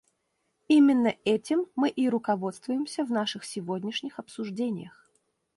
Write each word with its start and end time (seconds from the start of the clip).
Именно 0.67 1.13
этим 1.25 1.67
мы 1.75 1.87
и 1.89 2.09
руководствуемся 2.09 3.05
в 3.05 3.11
наших 3.11 3.43
сегодняшних 3.45 4.17
обсуждениях. 4.17 5.07